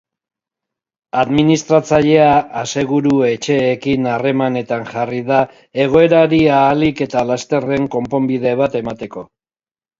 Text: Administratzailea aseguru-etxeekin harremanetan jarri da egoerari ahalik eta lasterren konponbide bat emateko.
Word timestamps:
Administratzailea 1.23 2.31
aseguru-etxeekin 2.61 4.09
harremanetan 4.15 4.89
jarri 4.89 5.23
da 5.29 5.43
egoerari 5.87 6.43
ahalik 6.57 7.07
eta 7.11 7.27
lasterren 7.35 7.89
konponbide 8.01 8.59
bat 8.67 8.83
emateko. 8.85 9.29